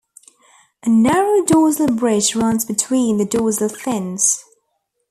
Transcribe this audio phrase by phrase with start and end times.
[0.81, 4.43] A narrow dorsal ridge runs between the dorsal fins.